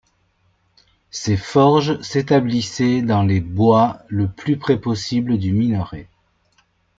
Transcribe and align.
Ces 1.11 1.37
forges 1.37 2.01
s'établissaient 2.01 3.03
dans 3.03 3.21
les 3.21 3.39
bois 3.39 3.99
le 4.07 4.27
plus 4.27 4.57
près 4.57 4.79
possible 4.81 5.37
du 5.37 5.53
minerai. 5.53 6.09